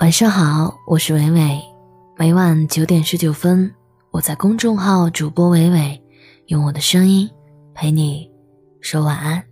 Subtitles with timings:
[0.00, 1.60] 晚上好，我是伟伟。
[2.16, 3.74] 每晚九点十九分，
[4.12, 6.00] 我在公众号主播伟伟，
[6.46, 7.28] 用我的声音
[7.74, 8.30] 陪你
[8.80, 9.42] 说晚安。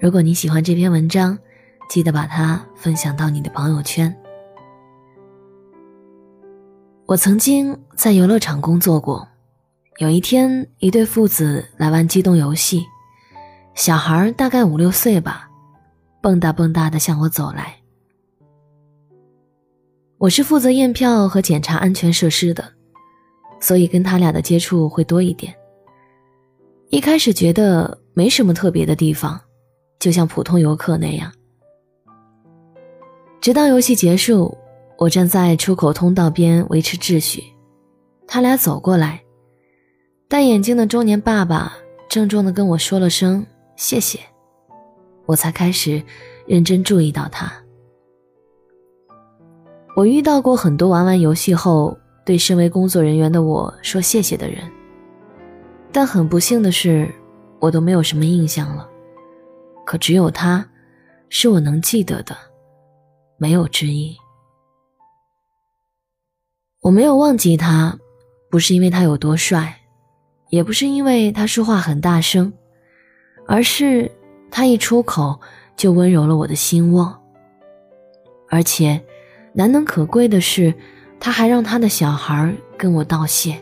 [0.00, 1.38] 如果你喜欢这篇文章，
[1.90, 4.16] 记得把它分享到你的朋友圈。
[7.04, 9.28] 我曾经在游乐场工作过，
[9.98, 12.82] 有一天，一对父子来玩机动游戏，
[13.74, 15.50] 小孩大概五六岁吧，
[16.22, 17.77] 蹦跶蹦跶的向我走来。
[20.18, 22.72] 我是负责验票和检查安全设施的，
[23.60, 25.54] 所以跟他俩的接触会多一点。
[26.90, 29.40] 一开始觉得没什么特别的地方，
[30.00, 31.32] 就像普通游客那样。
[33.40, 34.58] 直到游戏结束，
[34.96, 37.44] 我站在出口通道边维持秩序，
[38.26, 39.22] 他俩走过来，
[40.28, 41.76] 戴眼镜的中年爸爸
[42.08, 43.46] 郑重地跟我说了声
[43.76, 44.18] 谢谢，
[45.26, 46.02] 我才开始
[46.44, 47.52] 认真注意到他。
[49.98, 54.58] 我遇到过很多玩完游戏后对身为工作人员的我说谢谢的人，
[55.90, 57.12] 但很不幸的是，
[57.58, 58.88] 我都没有什么印象了。
[59.84, 60.64] 可只有他，
[61.30, 62.36] 是我能记得的，
[63.38, 64.16] 没有之一。
[66.82, 67.98] 我没有忘记他，
[68.52, 69.80] 不是因为他有多帅，
[70.50, 72.52] 也不是因为他说话很大声，
[73.48, 74.08] 而是
[74.48, 75.40] 他一出口
[75.76, 77.20] 就温柔了我的心窝，
[78.48, 79.04] 而且。
[79.58, 80.72] 难能可贵的是，
[81.18, 83.60] 他还让他的小孩跟我道谢。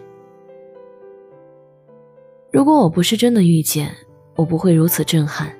[2.53, 3.91] 如果我不是真的遇见，
[4.35, 5.51] 我不会如此震撼。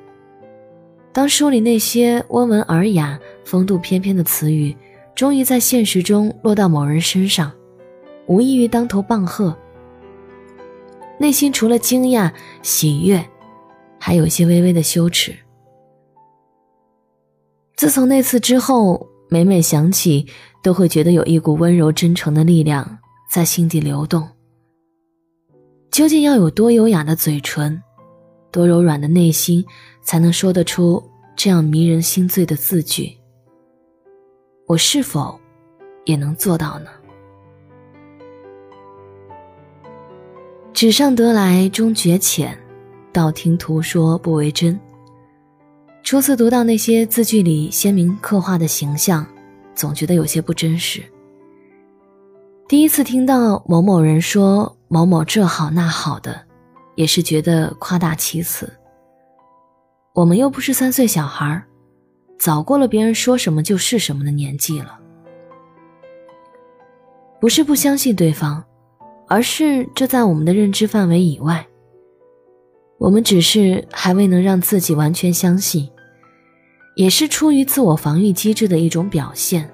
[1.11, 4.77] 当书里那些温文尔雅、风度翩翩的词语，
[5.15, 7.51] 终于在现实中落到某人身上，
[8.27, 9.57] 无异于当头棒喝。
[11.19, 13.27] 内心除了惊讶、喜悦，
[13.99, 15.35] 还有些微微的羞耻。
[17.75, 19.09] 自从那次之后。
[19.29, 20.27] 每每想起，
[20.63, 22.99] 都会觉得有一股温柔真诚的力量
[23.31, 24.29] 在心底流动。
[25.91, 27.83] 究竟要有多优雅的嘴唇，
[28.53, 29.65] 多柔软的内心，
[30.03, 31.03] 才能说得出
[31.35, 33.17] 这样迷人心醉的字句？
[34.67, 35.39] 我是否
[36.05, 36.91] 也能做到呢？
[40.73, 42.57] 纸上得来终觉浅，
[43.13, 44.79] 道听途说不为真。
[46.07, 49.27] 初次读到那些字句里鲜明刻画的形象，
[49.75, 51.03] 总觉得有些不真实。
[52.69, 56.43] 第一次听到某某人说某某这好那好的，
[56.95, 58.73] 也是觉得夸大其词。
[60.15, 61.61] 我们又不是三岁小孩
[62.39, 65.01] 早过了别人说什么就是什么的年纪了。
[67.41, 68.63] 不是不相信对方，
[69.27, 71.67] 而是这在我们的认知范围以外。
[72.97, 75.91] 我们只是还未能让自己完全相信。
[76.97, 79.71] 也是出于自我防御机制的一种表现。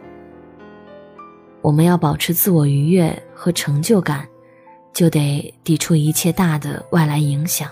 [1.61, 4.29] 我们要保持自我愉悦和成就感，
[4.93, 7.71] 就得抵触一切大的外来影响。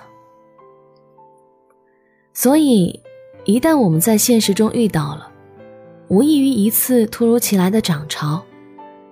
[2.32, 3.00] 所以，
[3.44, 5.28] 一旦我们在现实中遇到了，
[6.06, 8.40] 无异于一次突如其来的涨潮，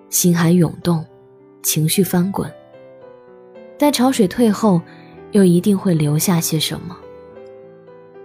[0.09, 1.05] 心海涌动，
[1.65, 2.49] 情绪翻滚。
[3.76, 4.81] 待潮水退后，
[5.32, 6.97] 又一定会留下些什么？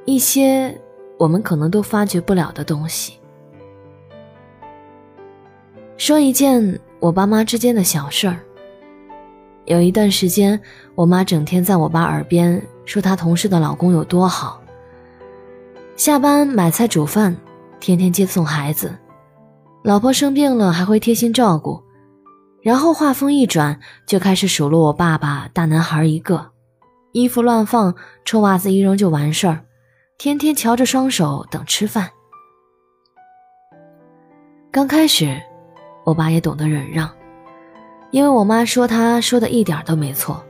[0.05, 0.79] 一些。
[1.17, 3.19] 我们可能都发觉不了的东西。
[5.97, 8.39] 说一件我爸妈之间的小事儿。
[9.65, 10.59] 有一段时间，
[10.93, 14.61] 我妈整天在我爸耳边说她同事的老公有多好，
[15.95, 17.33] 下班买菜煮饭，
[17.79, 18.93] 天天接送孩子，
[19.81, 21.81] 老婆生病了还会贴心照顾，
[22.61, 26.51] 然后话锋一转，就开始数落我爸爸大男孩一个，
[27.13, 27.95] 衣服乱放，
[28.25, 29.63] 臭袜子一扔就完事儿。
[30.17, 32.09] 天天瞧着双手等吃饭。
[34.71, 35.41] 刚开始，
[36.05, 37.09] 我爸也懂得忍让，
[38.11, 40.43] 因为我妈说他说的一点都没错。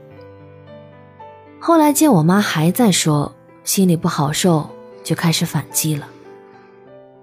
[1.60, 4.70] 后来见我妈还在说，心里不好受，
[5.04, 6.08] 就开始反击了。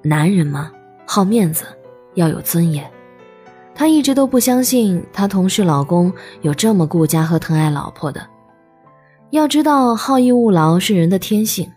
[0.02, 0.72] 男人嘛，
[1.06, 1.64] 好面子，
[2.14, 2.90] 要有尊严。
[3.74, 8.26] 他一直都不相信他同事老公有这么顾家和疼爱老婆的。
[9.30, 11.70] 要知道，好逸恶劳是人的天性。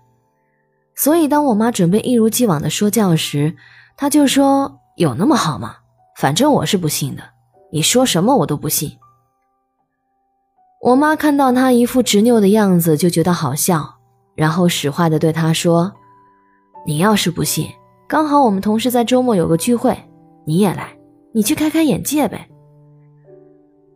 [0.96, 3.56] 所以，当我妈准备一如既往的说教时，
[3.98, 5.78] 他就说：“有那么好吗？
[6.18, 7.24] 反正我是不信的。
[7.72, 8.98] 你说什么我都不信。”
[10.82, 13.96] 我妈看到他一副执拗的样子，就觉得好笑，
[14.36, 15.94] 然后使坏的对他说
[16.86, 17.68] ：“你要是不信，
[18.08, 19.98] 刚好我们同事在周末有个聚会，
[20.46, 20.98] 你也来，
[21.34, 22.50] 你去开开眼界呗。”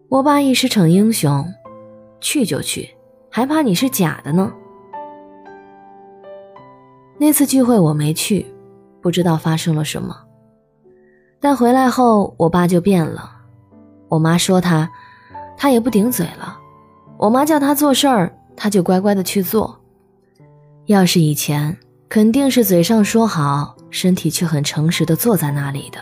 [0.09, 1.45] 我爸一时逞英雄，
[2.21, 2.95] 去就去，
[3.29, 4.53] 还怕你是假的呢。
[7.17, 8.45] 那次聚会我没去，
[9.01, 10.15] 不知道发生了什么。
[11.39, 13.31] 但回来后，我爸就变了。
[14.07, 14.89] 我妈说他，
[15.57, 16.59] 他也不顶嘴了。
[17.17, 19.79] 我妈叫他做事儿，他就乖乖的去做。
[20.85, 21.77] 要是以前，
[22.07, 25.99] 肯定是嘴上说好，身体却很诚实的坐在那里的。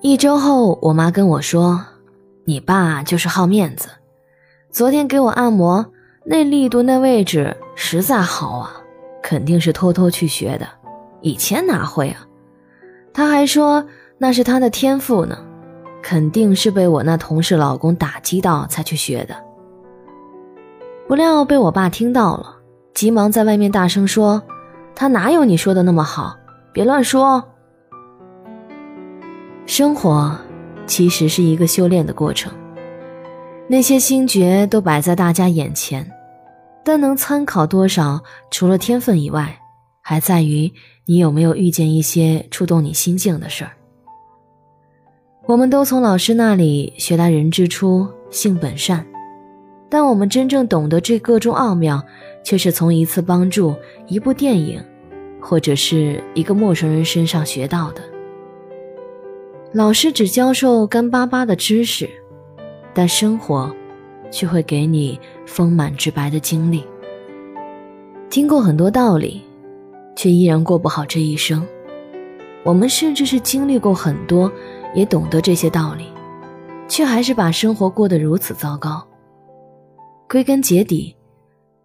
[0.00, 1.84] 一周后，我妈跟我说
[2.44, 3.88] ：“你爸就是好面子，
[4.70, 5.86] 昨天给我按摩，
[6.24, 8.70] 那力度那位置实在好啊，
[9.28, 10.66] 肯定是偷偷去学的，
[11.20, 12.26] 以前哪会啊？”
[13.12, 13.84] 他还说
[14.16, 15.36] 那是他的天赋呢，
[16.02, 19.36] 肯定是被我那同事老公打击到才去学的。
[21.06, 22.56] 不料被我爸听到了，
[22.94, 24.42] 急忙在外面大声说
[24.96, 26.34] ：“他哪有你说的那么好？
[26.72, 27.44] 别乱说。”
[29.66, 30.34] 生活
[30.86, 32.50] 其实是一个修炼的过程，
[33.66, 36.10] 那些心诀都摆在大家眼前，
[36.88, 39.60] 但能参考多少，除了天分以外，
[40.00, 40.72] 还在于
[41.04, 43.72] 你有没有遇见一些触动你心境的事儿。
[45.46, 49.06] 我们都从老师那里学来“人之初，性本善”，
[49.90, 52.02] 但我们真正懂得这个中奥妙，
[52.42, 53.76] 却是从一次帮助、
[54.06, 54.82] 一部电影，
[55.42, 58.00] 或者是一个陌生人身上学到的。
[59.74, 62.08] 老师只教授干巴巴的知识，
[62.94, 63.70] 但生活
[64.30, 66.84] 却会给你丰满直白的经历。
[68.30, 69.42] 听过很多道理，
[70.14, 71.66] 却依然过不好这一生。
[72.64, 74.52] 我们甚至是经历过很多，
[74.94, 76.06] 也懂得这些道理，
[76.88, 79.06] 却还是把生活过得如此糟糕。
[80.28, 81.16] 归根结底，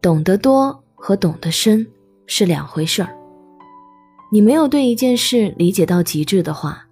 [0.01, 1.88] 懂得多和懂得深
[2.28, 3.16] 是两回事儿。
[4.31, 6.88] 你没有对一件事理解到极致的话，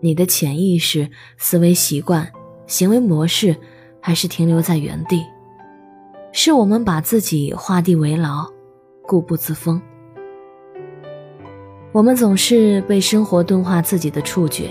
[0.00, 2.32] 你的潜意识、思维习惯、
[2.66, 3.54] 行为模式，
[4.02, 5.24] 还是停留在原地？
[6.32, 8.44] 是我们把自己画地为牢，
[9.02, 9.80] 固步自封。
[11.92, 14.70] 我们总是被生活钝化自己的触觉。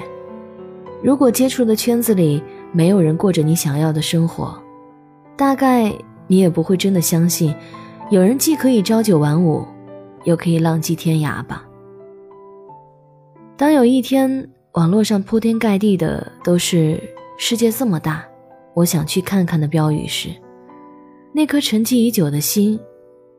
[1.02, 4.62] 如果接触的圈子里没有人过着你想要的生活，
[5.38, 5.94] 大概
[6.28, 7.56] 你也不会真的相信，
[8.10, 9.66] 有人既可以朝九晚五，
[10.26, 11.64] 又可以浪迹天涯吧。
[13.56, 17.00] 当有一天，网络上铺天盖地的都是
[17.38, 18.26] “世界这么大，
[18.74, 20.30] 我想去看看”的标语时，
[21.34, 22.80] 那颗沉寂已久的心，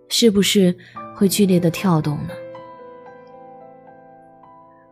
[0.09, 0.75] 是不是
[1.15, 2.35] 会剧烈的跳动呢？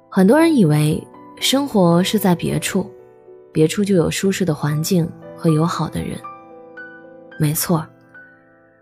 [0.09, 1.07] 很多人以为
[1.39, 2.91] 生活是在别处，
[3.53, 6.19] 别处就有舒适的环境和友好的人。
[7.39, 7.87] 没错，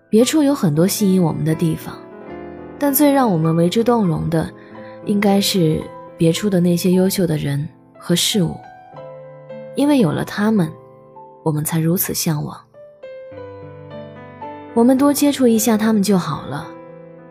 [0.08, 1.96] 别处有很多吸引我们的地方，
[2.78, 4.50] 但最让我们为之动容的，
[5.04, 5.82] 应该是。
[6.18, 8.56] 别处的那些优秀的人和事物，
[9.76, 10.68] 因为有了他们，
[11.48, 12.60] 我们才如此向往。
[14.74, 16.68] 我们多接触一下他们就好了，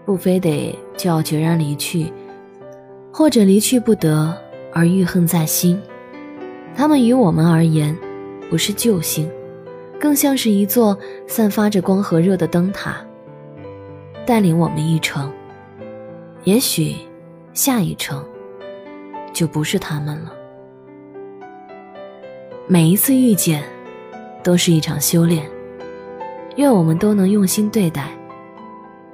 [0.08, 2.12] 不非得就要决然离去，
[3.14, 4.36] 或者离去不得
[4.74, 5.80] 而郁恨在心。
[6.75, 7.96] 他们于我们而言，
[8.50, 9.30] 不是救星，
[10.00, 10.98] 更像是一座
[11.28, 12.98] 散发着光和热的灯塔，
[14.25, 15.31] 带领我们一程。
[16.44, 16.96] 也许，
[17.54, 18.25] 下一程。
[19.34, 20.34] 就不是他们了。
[22.66, 23.63] 每一次遇见，
[24.44, 25.50] 都是一场修炼。
[26.56, 28.10] 愿我们都能用心对待，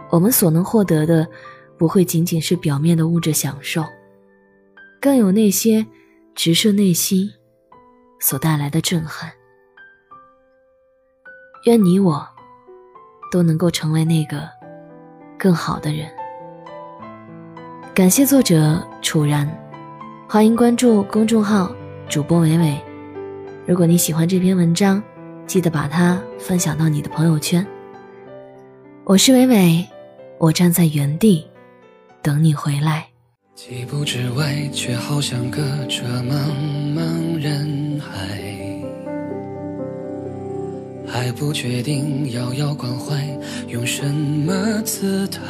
[0.09, 1.27] 我们所能获得的，
[1.77, 3.83] 不会仅仅是表面的物质享受，
[5.01, 5.85] 更有那些
[6.33, 7.29] 直射内心
[8.19, 9.31] 所带来的震撼。
[11.65, 12.25] 愿你我
[13.31, 14.47] 都能够成为那个
[15.37, 16.09] 更好的人。
[17.93, 19.47] 感谢作者楚然。
[20.29, 21.71] 欢迎关注公众号
[22.09, 22.81] 主播伟伟。
[23.67, 25.03] 如果你喜欢这篇文章，
[25.45, 27.65] 记得把它分享到你的朋友圈。
[29.03, 29.85] 我是伟伟，
[30.39, 31.45] 我站在原地
[32.21, 33.05] 等你回来。
[33.53, 36.33] 几步之外，却好像隔着茫
[36.95, 38.39] 茫人海，
[41.07, 43.23] 还不确定遥遥关怀
[43.67, 45.41] 用什么姿态。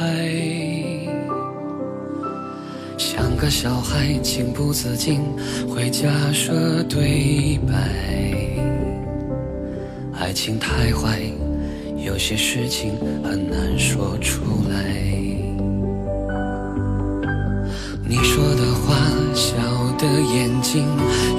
[2.98, 5.20] 像个小孩，情不自禁
[5.68, 7.74] 会假设对白。
[10.18, 11.20] 爱情太坏，
[11.96, 12.92] 有些事情
[13.22, 14.76] 很难说出来。
[18.06, 18.94] 你说的话，
[19.34, 19.56] 笑
[19.98, 20.86] 的眼睛，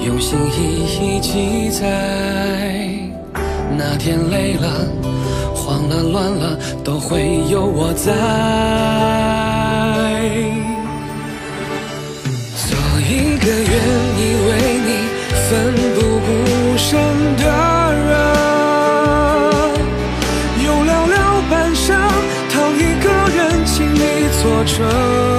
[0.04, 1.82] 用心一一记载。
[3.78, 4.86] 那天累了，
[5.54, 8.12] 慌了，乱了，都会有我在。
[12.68, 13.72] 做一个愿
[14.18, 14.50] 意为
[14.86, 14.88] 你
[15.48, 15.50] 奋
[15.94, 16.28] 不顾
[16.76, 16.86] 身
[17.36, 17.42] 的
[24.66, 25.35] 这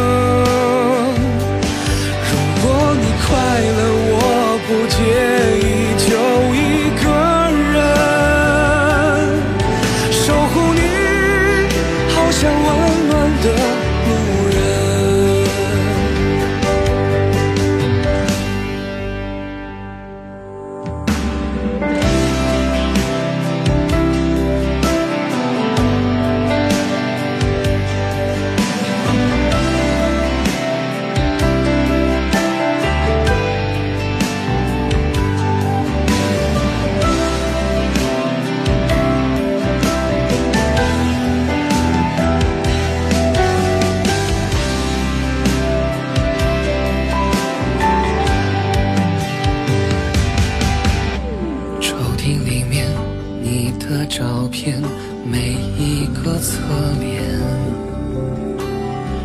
[53.90, 54.82] 的照片
[55.26, 56.62] 每一个侧
[57.00, 57.24] 脸。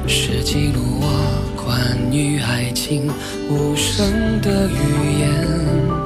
[0.06, 3.10] 是记录我关于爱情
[3.50, 6.02] 无声的语言。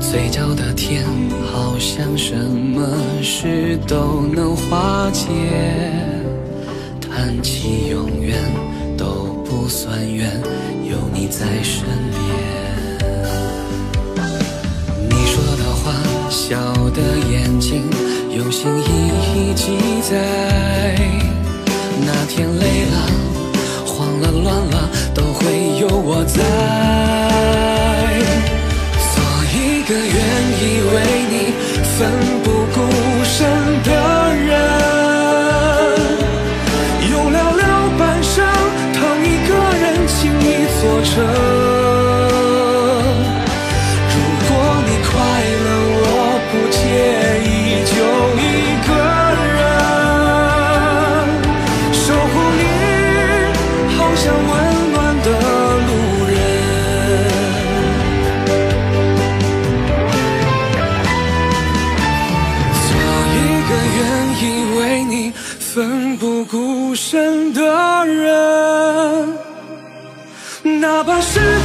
[0.00, 1.04] 嘴角的甜
[1.52, 2.86] 好像什么
[3.22, 5.26] 事都能化解
[7.00, 8.38] 叹气永远
[8.96, 10.30] 都不算远
[10.88, 12.05] 有你在身
[18.56, 18.80] 心一
[19.34, 19.66] 一记
[20.00, 20.16] 载。
[22.06, 22.96] 那天累了。
[23.84, 25.42] 慌了乱了，都会
[25.78, 26.40] 有我在。
[29.12, 29.14] 做
[29.52, 30.18] 一个愿
[30.62, 30.96] 意为
[31.32, 31.34] 你
[31.98, 32.08] 奋
[32.42, 32.76] 不顾
[33.24, 33.36] 身
[33.84, 33.90] 的
[34.34, 34.48] 人，
[37.10, 37.62] 用寥寥
[37.98, 38.32] 半生
[38.94, 39.50] 疼一个
[39.82, 40.44] 人，轻易
[40.80, 41.55] 做成。
[67.52, 69.38] 的人，
[70.80, 71.55] 哪怕是。